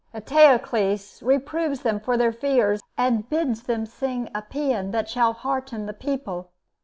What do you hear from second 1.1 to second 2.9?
reproves them for their fears,